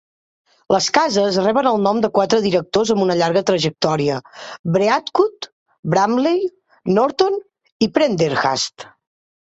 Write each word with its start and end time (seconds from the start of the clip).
Les 0.75 0.85
cases 0.97 1.35
reben 1.43 1.69
el 1.71 1.77
nom 1.87 1.99
de 2.05 2.09
quatre 2.15 2.39
directors 2.47 2.93
amb 2.95 3.05
una 3.05 3.19
llarga 3.21 3.45
trajectòria: 3.51 4.17
Beardwood, 4.79 5.51
Bramley, 5.95 6.45
Norton 6.99 7.43
i 7.89 7.95
Prendergast. 8.01 8.93